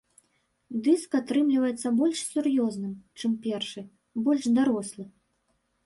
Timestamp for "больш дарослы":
4.29-5.03